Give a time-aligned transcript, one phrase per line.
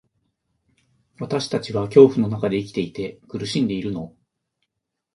[1.19, 4.15] 私たちは恐怖の中で生きていて、苦しんでいるの。